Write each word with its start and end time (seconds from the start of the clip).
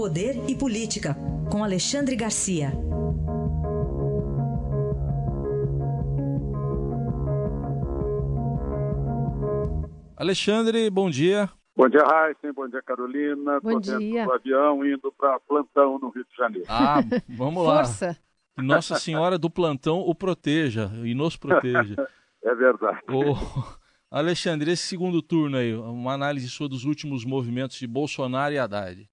Poder 0.00 0.48
e 0.48 0.54
Política, 0.56 1.14
com 1.52 1.62
Alexandre 1.62 2.16
Garcia. 2.16 2.72
Alexandre, 10.16 10.88
bom 10.88 11.10
dia. 11.10 11.50
Bom 11.76 11.86
dia, 11.86 12.02
Raíssen. 12.02 12.50
Bom 12.54 12.66
dia, 12.66 12.80
Carolina. 12.80 13.60
Bom 13.60 13.72
Tô 13.72 13.80
dia. 13.80 14.24
do 14.24 14.32
avião 14.32 14.86
indo 14.86 15.12
para 15.12 15.38
plantão 15.40 15.98
no 15.98 16.08
Rio 16.08 16.24
de 16.24 16.34
Janeiro. 16.34 16.66
Ah, 16.66 17.02
vamos 17.28 17.66
lá. 17.66 17.84
Força. 17.84 18.16
Que 18.56 18.62
Nossa 18.62 18.98
Senhora 18.98 19.36
do 19.36 19.50
Plantão 19.50 19.98
o 19.98 20.14
proteja 20.14 20.90
e 21.04 21.14
nos 21.14 21.36
proteja. 21.36 21.94
É 22.42 22.54
verdade. 22.54 23.02
Ô, 23.06 23.36
Alexandre, 24.10 24.70
esse 24.70 24.84
segundo 24.84 25.20
turno 25.20 25.58
aí, 25.58 25.74
uma 25.74 26.14
análise 26.14 26.48
sua 26.48 26.70
dos 26.70 26.86
últimos 26.86 27.22
movimentos 27.22 27.76
de 27.76 27.86
Bolsonaro 27.86 28.54
e 28.54 28.58
Haddad. 28.58 29.06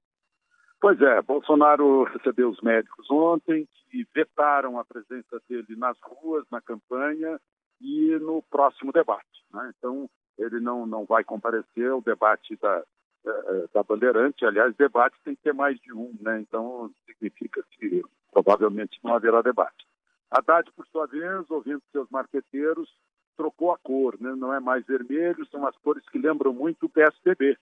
Pois 0.80 1.01
é, 1.01 1.21
Bolsonaro 1.21 2.04
recebeu 2.04 2.50
os 2.50 2.61
médicos 2.61 3.10
ontem 3.10 3.68
que 3.89 4.06
vetaram 4.14 4.78
a 4.78 4.86
presença 4.86 5.42
dele 5.50 5.75
nas 5.75 5.97
ruas, 6.01 6.46
na 6.51 6.61
campanha 6.61 7.39
e 7.82 8.18
no 8.20 8.43
próximo 8.43 8.92
debate. 8.92 9.43
né? 9.54 9.74
Então, 9.78 10.10
ele 10.37 10.60
não, 10.60 10.86
não 10.86 11.06
vai 11.06 11.24
comparecer 11.24 11.89
ao 11.89 12.01
debate 12.01 12.56
da, 12.57 12.84
eh, 13.25 13.68
da 13.74 13.82
Bandeirante. 13.82 14.46
Aliás, 14.46 14.75
debate 14.75 15.15
tem 15.24 15.36
que 15.36 15.42
ter 15.42 15.54
mais 15.54 15.79
de 15.79 15.92
um, 15.92 16.14
né? 16.21 16.39
Então, 16.39 16.92
significa 17.07 17.64
que 17.71 18.04
provavelmente 18.32 19.00
não 19.04 19.15
haverá 19.15 19.42
debate. 19.42 19.87
Haddad, 20.29 20.71
por 20.73 20.86
sua 20.87 21.07
vez, 21.07 21.50
ouvindo 21.50 21.82
seus 21.92 22.07
marqueteiros, 22.09 22.87
trocou 23.36 23.71
a 23.71 23.78
cor, 23.78 24.15
né? 24.20 24.36
não 24.36 24.54
é 24.54 24.59
mais 24.59 24.86
vermelho, 24.86 25.46
são 25.48 25.65
as 25.65 25.78
cores 25.78 26.07
que 26.09 26.18
lembram 26.18 26.54
muito 26.54 26.86
o 26.86 26.89
PSDB, 26.89 27.57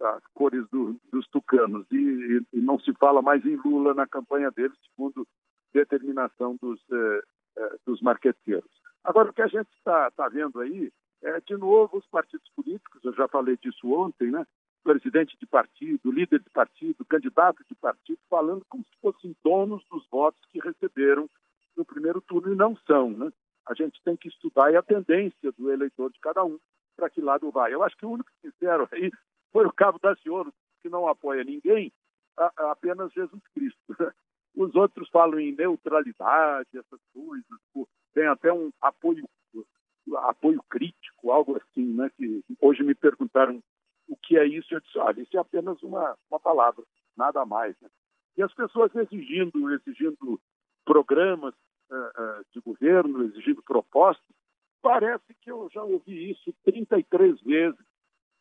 as, 0.00 0.22
cores 0.34 0.66
do- 0.70 0.96
dos 1.12 1.26
tucanos. 1.28 1.86
E, 1.90 1.96
e- 1.96 2.46
e 2.58 2.60
não 2.60 2.78
se 2.80 2.92
fala 2.94 3.22
mais 3.22 3.44
em 3.44 3.56
Lula 3.56 3.94
na 3.94 4.06
campanha 4.06 4.50
dele, 4.50 4.74
segundo 4.90 5.26
determinação 5.72 6.56
dos, 6.60 6.80
eh, 6.92 7.22
eh, 7.56 7.76
dos 7.86 8.00
marqueteiros. 8.02 8.70
Agora, 9.04 9.30
o 9.30 9.32
que 9.32 9.42
a 9.42 9.46
gente 9.46 9.68
está 9.78 10.10
tá 10.10 10.28
vendo 10.28 10.60
aí 10.60 10.92
é, 11.22 11.40
de 11.40 11.56
novo, 11.56 11.98
os 11.98 12.06
partidos 12.08 12.48
políticos, 12.54 13.00
eu 13.04 13.14
já 13.14 13.28
falei 13.28 13.56
disso 13.56 13.92
ontem, 13.92 14.30
né? 14.30 14.44
presidente 14.82 15.36
de 15.38 15.46
partido, 15.46 16.10
líder 16.10 16.40
de 16.40 16.50
partido, 16.50 17.04
candidato 17.04 17.62
de 17.68 17.74
partido, 17.76 18.18
falando 18.28 18.64
como 18.68 18.82
se 18.84 19.00
fossem 19.00 19.36
donos 19.44 19.84
dos 19.88 20.04
votos 20.10 20.40
que 20.50 20.58
receberam 20.58 21.30
no 21.76 21.84
primeiro 21.84 22.20
turno 22.20 22.52
e 22.52 22.56
não 22.56 22.76
são. 22.78 23.10
Né? 23.10 23.32
A 23.68 23.74
gente 23.74 24.02
tem 24.02 24.16
que 24.16 24.26
estudar 24.28 24.74
a 24.76 24.82
tendência 24.82 25.52
do 25.52 25.70
eleitor 25.70 26.10
de 26.10 26.18
cada 26.18 26.44
um 26.44 26.58
para 26.96 27.08
que 27.08 27.20
lado 27.20 27.50
vai. 27.52 27.72
Eu 27.72 27.84
acho 27.84 27.96
que 27.96 28.04
o 28.04 28.10
único 28.10 28.28
fizeram 28.40 28.88
aí 28.90 29.10
foi 29.52 29.66
o 29.66 29.72
Cabo 29.72 29.98
Daciolo, 29.98 30.52
que 30.80 30.88
não 30.88 31.06
apoia 31.06 31.44
ninguém, 31.44 31.92
a- 32.36 32.70
apenas 32.72 33.12
Jesus 33.12 33.42
Cristo. 33.54 33.78
Os 34.54 34.74
outros 34.74 35.08
falam 35.08 35.40
em 35.40 35.52
neutralidade, 35.52 36.68
essas 36.74 37.00
coisas, 37.14 37.88
tem 38.14 38.26
até 38.26 38.52
um 38.52 38.70
apoio 38.80 39.24
apoio 40.24 40.60
crítico, 40.68 41.30
algo 41.30 41.56
assim, 41.56 41.94
né? 41.94 42.10
Que 42.16 42.44
hoje 42.60 42.82
me 42.82 42.94
perguntaram 42.94 43.62
o 44.08 44.16
que 44.16 44.36
é 44.36 44.44
isso, 44.44 44.74
eu 44.74 44.80
disse, 44.80 44.98
olha, 44.98 45.22
isso 45.22 45.36
é 45.36 45.40
apenas 45.40 45.80
uma, 45.82 46.16
uma 46.30 46.40
palavra, 46.40 46.84
nada 47.16 47.46
mais. 47.46 47.74
Né? 47.80 47.88
E 48.36 48.42
as 48.42 48.52
pessoas 48.52 48.94
exigindo, 48.96 49.72
exigindo 49.72 50.40
programas 50.84 51.54
eh, 51.90 52.12
eh, 52.18 52.42
de 52.52 52.60
governo, 52.60 53.22
exigindo 53.24 53.62
propostas, 53.62 54.26
parece 54.82 55.32
que 55.40 55.50
eu 55.50 55.68
já 55.72 55.82
ouvi 55.84 56.32
isso 56.32 56.52
33 56.64 57.40
vezes 57.42 57.78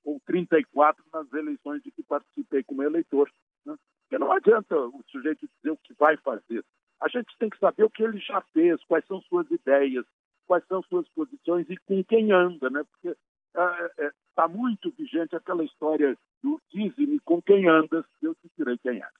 ou 0.03 0.19
34 0.25 1.03
nas 1.13 1.31
eleições 1.33 1.81
de 1.83 1.91
que 1.91 2.03
participei 2.03 2.63
como 2.63 2.83
eleitor. 2.83 3.29
Né? 3.65 3.75
Porque 4.03 4.17
não 4.17 4.31
adianta 4.31 4.75
o 4.77 5.01
sujeito 5.09 5.47
dizer 5.57 5.71
o 5.71 5.77
que 5.77 5.93
vai 5.93 6.17
fazer. 6.17 6.63
A 7.01 7.07
gente 7.07 7.35
tem 7.39 7.49
que 7.49 7.57
saber 7.57 7.83
o 7.83 7.89
que 7.89 8.03
ele 8.03 8.19
já 8.19 8.41
fez, 8.53 8.83
quais 8.85 9.05
são 9.07 9.21
suas 9.23 9.49
ideias, 9.49 10.05
quais 10.45 10.65
são 10.67 10.83
suas 10.83 11.07
posições 11.09 11.67
e 11.69 11.77
com 11.77 12.03
quem 12.03 12.31
anda, 12.31 12.69
né? 12.69 12.83
Porque 12.83 13.17
está 14.29 14.47
muito 14.47 14.91
vigente 14.97 15.35
aquela 15.35 15.63
história 15.63 16.17
do 16.43 16.59
dize-me 16.71 17.19
com 17.21 17.41
quem 17.41 17.67
andas, 17.67 18.05
eu 18.21 18.33
te 18.35 18.49
direi 18.57 18.77
quem 18.77 19.01
és. 19.01 19.11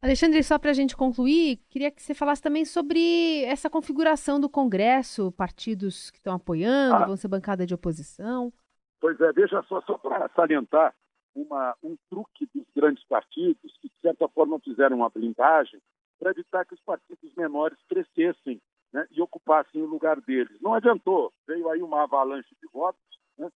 Alexandre, 0.00 0.42
só 0.44 0.58
para 0.58 0.70
a 0.70 0.74
gente 0.74 0.96
concluir, 0.96 1.58
queria 1.68 1.90
que 1.90 2.00
você 2.00 2.14
falasse 2.14 2.40
também 2.40 2.64
sobre 2.64 3.42
essa 3.44 3.68
configuração 3.68 4.38
do 4.38 4.48
Congresso, 4.48 5.32
partidos 5.32 6.10
que 6.10 6.18
estão 6.18 6.34
apoiando, 6.34 6.94
Ah. 7.02 7.06
vão 7.06 7.16
ser 7.16 7.26
bancada 7.26 7.66
de 7.66 7.74
oposição. 7.74 8.52
Pois 9.00 9.20
é, 9.20 9.32
veja 9.32 9.62
só, 9.64 9.80
só 9.82 9.96
para 9.96 10.28
salientar 10.30 10.94
uma, 11.34 11.76
um 11.82 11.96
truque 12.10 12.48
dos 12.54 12.66
grandes 12.74 13.04
partidos, 13.04 13.78
que 13.80 13.88
de 13.88 14.00
certa 14.00 14.28
forma 14.28 14.58
fizeram 14.60 14.96
uma 14.98 15.10
blindagem 15.10 15.80
para 16.18 16.30
evitar 16.30 16.64
que 16.64 16.74
os 16.74 16.80
partidos 16.80 17.34
menores 17.36 17.78
crescessem 17.88 18.60
né, 18.92 19.06
e 19.10 19.22
ocupassem 19.22 19.80
o 19.80 19.86
lugar 19.86 20.20
deles. 20.20 20.60
Não 20.60 20.74
adiantou, 20.74 21.32
veio 21.46 21.68
aí 21.70 21.82
uma 21.82 22.02
avalanche 22.02 22.54
de 22.60 22.68
votos 22.72 23.00
né, 23.36 23.48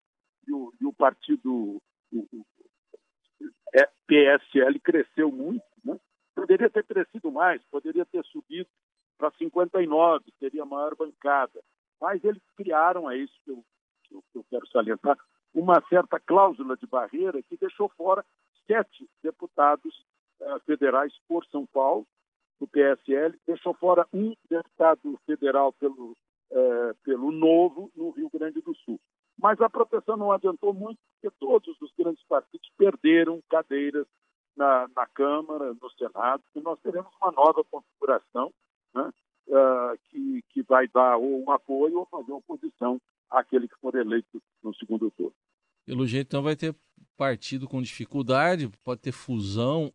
e, 0.46 0.52
o, 0.52 0.72
e 0.80 0.86
o 0.86 0.92
partido 0.92 1.82
o, 2.12 2.18
o, 2.32 2.46
é, 3.74 3.88
PSL 4.06 4.78
cresceu 4.80 5.30
muito, 5.32 5.64
né? 5.84 5.98
poderia 6.34 6.70
ter 6.70 6.84
crescido 6.84 7.32
mais, 7.32 7.62
poderia 7.64 8.04
ter 8.06 8.24
subido 8.26 8.68
para 9.18 9.30
59, 9.32 10.24
teria 10.38 10.64
maior 10.64 10.94
bancada. 10.94 11.62
Mas 12.00 12.22
eles 12.24 12.42
criaram, 12.56 13.10
é 13.10 13.16
isso 13.16 13.34
que 13.44 13.50
eu, 13.50 13.64
que 14.04 14.14
eu, 14.14 14.24
que 14.32 14.38
eu 14.38 14.44
quero 14.50 14.66
salientar, 14.68 15.16
uma 15.54 15.82
certa 15.88 16.18
cláusula 16.18 16.76
de 16.76 16.86
barreira 16.86 17.42
que 17.42 17.56
deixou 17.56 17.88
fora 17.90 18.24
sete 18.66 19.08
deputados 19.22 20.04
eh, 20.40 20.58
federais 20.66 21.12
por 21.28 21.44
São 21.46 21.66
Paulo, 21.66 22.06
do 22.58 22.66
PSL, 22.68 23.36
deixou 23.46 23.74
fora 23.74 24.06
um 24.12 24.34
deputado 24.48 25.18
federal 25.26 25.72
pelo, 25.72 26.16
eh, 26.50 26.94
pelo 27.04 27.32
Novo, 27.32 27.90
no 27.96 28.10
Rio 28.10 28.30
Grande 28.32 28.60
do 28.60 28.74
Sul. 28.76 29.00
Mas 29.36 29.60
a 29.60 29.68
proteção 29.68 30.16
não 30.16 30.30
adiantou 30.30 30.72
muito, 30.72 30.98
porque 31.14 31.36
todos 31.40 31.80
os 31.80 31.92
grandes 31.98 32.22
partidos 32.24 32.70
perderam 32.78 33.42
cadeiras 33.50 34.06
na, 34.56 34.88
na 34.94 35.06
Câmara, 35.06 35.74
no 35.74 35.90
Senado, 35.90 36.42
e 36.54 36.60
nós 36.60 36.78
teremos 36.80 37.12
uma 37.20 37.32
nova 37.32 37.64
configuração 37.64 38.52
né, 38.94 39.10
ah, 39.52 39.94
que, 40.04 40.42
que 40.50 40.62
vai 40.62 40.86
dar 40.88 41.16
ou 41.16 41.42
um 41.42 41.50
apoio 41.50 41.98
ou 41.98 42.06
fazer 42.06 42.32
oposição 42.32 43.00
àquele 43.30 43.66
que 43.66 43.78
for 43.80 43.94
eleito 43.94 44.40
no 44.62 44.74
segundo 44.74 45.10
turno. 45.10 45.34
Pelo 45.84 46.06
jeito, 46.06 46.28
então, 46.28 46.42
vai 46.42 46.56
ter 46.56 46.74
partido 47.16 47.68
com 47.68 47.82
dificuldade, 47.82 48.70
pode 48.84 49.00
ter 49.00 49.12
fusão. 49.12 49.92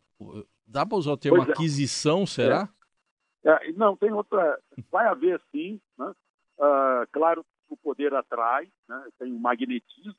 Dá 0.66 0.86
para 0.86 0.98
usar 0.98 1.12
o 1.12 1.18
termo 1.18 1.44
é. 1.44 1.52
aquisição, 1.52 2.26
será? 2.26 2.70
É, 3.44 3.72
não, 3.74 3.96
tem 3.96 4.12
outra. 4.12 4.60
Vai 4.92 5.08
haver 5.08 5.42
sim, 5.52 5.80
né? 5.98 6.14
Ah, 6.60 7.08
claro 7.12 7.44
que 7.44 7.74
o 7.74 7.78
poder 7.78 8.14
atrai, 8.14 8.70
né? 8.90 9.10
tem 9.20 9.32
um 9.32 9.40
magnetismo, 9.40 10.16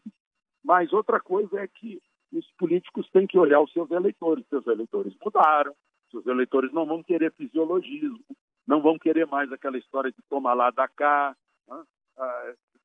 mas 0.63 0.93
outra 0.93 1.21
coisa 1.21 1.61
é 1.61 1.67
que 1.67 2.01
os 2.33 2.47
políticos 2.59 3.09
têm 3.11 3.27
que 3.27 3.39
olhar 3.39 3.61
os 3.61 3.73
seus 3.73 3.91
eleitores. 3.91 4.47
Seus 4.49 4.67
eleitores 4.67 5.15
mudaram, 5.23 5.75
seus 6.11 6.27
eleitores 6.27 6.73
não 6.73 6.87
vão 6.87 7.03
querer 7.03 7.33
fisiologismo, 7.33 8.25
não 8.67 8.81
vão 8.81 8.99
querer 8.99 9.27
mais 9.27 9.51
aquela 9.53 9.79
história 9.79 10.11
de 10.11 10.23
tomar 10.29 10.55
lá 10.55 10.71
da 10.71 10.87
cá. 10.89 11.37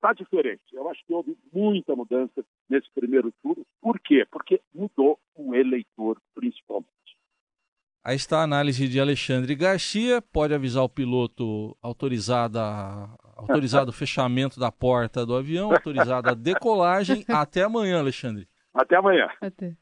Está 0.03 0.11
diferente. 0.11 0.61
Eu 0.73 0.89
acho 0.89 1.01
que 1.05 1.13
houve 1.13 1.33
muita 1.53 1.95
mudança 1.95 2.43
nesse 2.69 2.89
primeiro 2.93 3.31
turno. 3.41 3.65
Por 3.81 3.97
quê? 4.01 4.27
Porque 4.29 4.59
mudou 4.75 5.17
o 5.33 5.55
eleitor, 5.55 6.17
principalmente. 6.35 6.89
Aí 8.03 8.17
está 8.17 8.39
a 8.39 8.43
análise 8.43 8.85
de 8.89 8.99
Alexandre 8.99 9.55
Garcia. 9.55 10.21
Pode 10.21 10.53
avisar 10.53 10.83
o 10.83 10.89
piloto 10.89 11.77
autorizado, 11.81 12.59
a- 12.59 13.15
autorizado 13.37 13.91
o 13.91 13.93
fechamento 13.93 14.59
da 14.59 14.69
porta 14.69 15.25
do 15.25 15.37
avião, 15.37 15.71
autorizado 15.71 16.29
a 16.29 16.33
decolagem. 16.35 17.23
Até 17.29 17.61
amanhã, 17.63 17.99
Alexandre. 17.99 18.45
Até 18.73 18.97
amanhã. 18.97 19.29
Até. 19.39 19.73